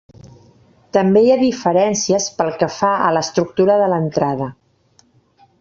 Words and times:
També 0.97 1.21
hi 1.25 1.29
ha 1.33 1.35
diferències 1.41 2.27
pel 2.39 2.51
que 2.63 2.71
fa 2.79 2.91
a 3.11 3.15
l'estructura 3.19 3.79
de 3.85 3.93
l'entrada. 3.95 4.53